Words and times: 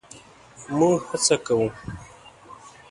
مونږ 0.77 0.99
هڅه 1.09 1.35
کوو 1.45 1.67